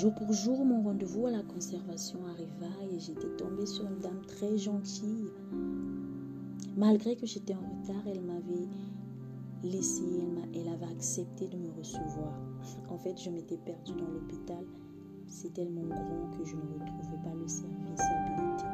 [0.00, 4.22] Jour pour jour, mon rendez-vous à la conservation arriva et j'étais tombée sur une dame
[4.26, 5.28] très gentille.
[6.74, 8.66] Malgré que j'étais en retard, elle m'avait
[9.62, 10.02] laissé,
[10.54, 12.32] elle, avait accepté de me recevoir.
[12.88, 14.64] En fait, je m'étais perdue dans l'hôpital.
[15.26, 18.64] C'est tellement grand que je ne retrouvais pas le service habilité.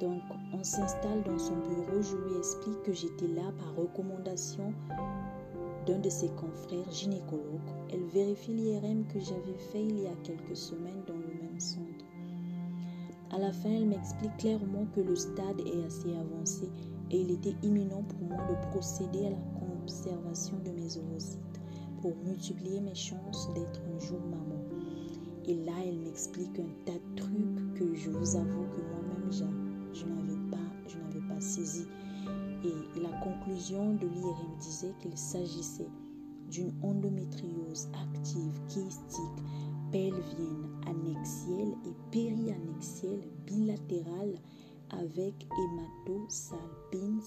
[0.00, 2.00] Donc, on s'installe dans son bureau.
[2.00, 4.72] Je lui explique que j'étais là par recommandation
[5.98, 7.60] de ses confrères gynécologues.
[7.90, 12.04] Elle vérifie l'IRM que j'avais fait il y a quelques semaines dans le même centre.
[13.32, 16.68] À la fin, elle m'explique clairement que le stade est assez avancé
[17.10, 21.60] et il était imminent pour moi de procéder à la conservation de mes ovocytes
[22.00, 24.64] pour multiplier mes chances d'être un jour maman.
[25.46, 29.30] Et là, elle m'explique un tas de trucs que je vous avoue que moi-même,
[29.92, 31.86] je n'avais pas, je n'avais pas saisi.
[32.62, 35.88] Et la conclusion de l'IRM disait qu'il s'agissait
[36.50, 39.44] d'une endométriose active kystique
[39.90, 44.34] pelvienne annexielle et périannexielle bilatérale
[44.90, 47.22] avec hématosalpines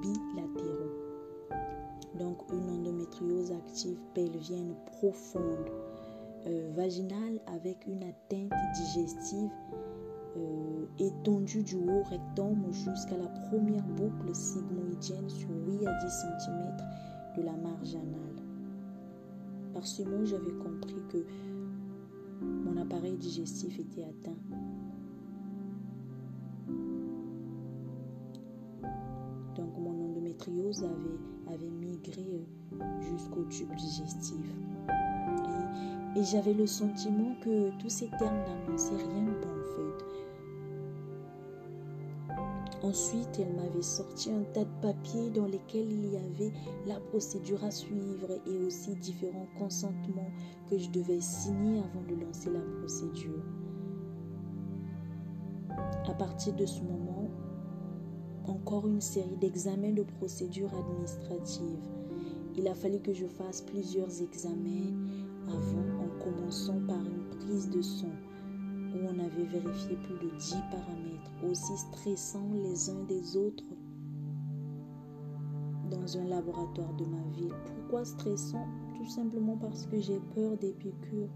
[0.00, 1.04] bilatéraux.
[2.18, 5.70] Donc une endométriose active pelvienne profonde,
[6.46, 9.50] euh, vaginale avec une atteinte digestive
[11.06, 16.76] étendue du haut rectum jusqu'à la première boucle sigmoïdienne sur 8 à 10 cm
[17.36, 18.42] de la marge anale.
[19.72, 21.24] Par ce mot, j'avais compris que
[22.42, 24.36] mon appareil digestif était atteint.
[29.56, 32.46] Donc mon endométriose avait, avait migré
[33.00, 34.46] jusqu'au tube digestif.
[36.14, 40.23] Et, et j'avais le sentiment que tous ces termes n'annonçaient rien de bon en fait.
[42.82, 46.52] Ensuite, elle m'avait sorti un tas de papiers dans lesquels il y avait
[46.86, 50.30] la procédure à suivre et aussi différents consentements
[50.68, 53.42] que je devais signer avant de lancer la procédure.
[56.06, 57.30] À partir de ce moment,
[58.46, 61.88] encore une série d'examens de procédures administratives.
[62.56, 64.92] Il a fallu que je fasse plusieurs examens
[65.48, 68.10] avant, en commençant par une prise de son
[68.94, 73.64] où on avait vérifié plus de 10 paramètres, aussi stressants les uns des autres
[75.90, 77.54] dans un laboratoire de ma ville.
[77.66, 78.66] Pourquoi stressant?
[78.96, 81.30] Tout simplement parce que j'ai peur des piqûres.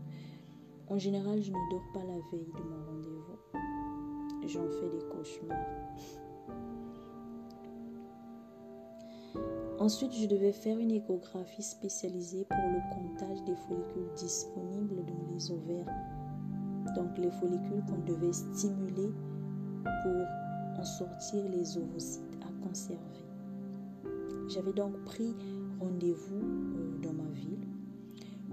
[0.88, 3.38] En général, je ne dors pas la veille de mon rendez-vous.
[4.46, 5.56] J'en fais des cauchemars.
[9.78, 15.50] Ensuite, je devais faire une échographie spécialisée pour le comptage des follicules disponibles dans les
[15.52, 15.86] ovaires
[16.94, 19.10] donc les follicules qu'on devait stimuler
[20.02, 23.02] pour en sortir les ovocytes à conserver.
[24.48, 25.34] J'avais donc pris
[25.80, 27.66] rendez-vous euh, dans ma ville.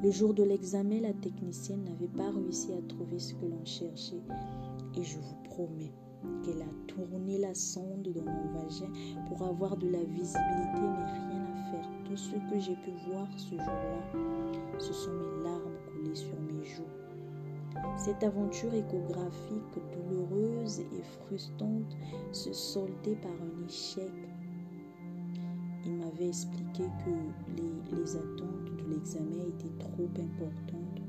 [0.03, 4.21] Le jour de l'examen, la technicienne n'avait pas réussi à trouver ce que l'on cherchait
[4.95, 5.93] et je vous promets
[6.43, 8.91] qu'elle a tourné la sonde dans mon vagin
[9.27, 11.89] pour avoir de la visibilité mais rien à faire.
[12.05, 16.63] Tout ce que j'ai pu voir ce jour-là, ce sont mes larmes coulées sur mes
[16.65, 17.04] joues.
[17.97, 21.97] Cette aventure échographique douloureuse et frustrante
[22.31, 24.11] se soldait par un échec.
[25.85, 27.11] Il m'avait expliqué que
[27.55, 31.01] les, les attentes de l'examen étaient trop importantes,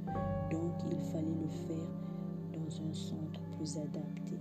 [0.50, 1.90] donc il fallait le faire
[2.52, 4.38] dans un centre plus adapté.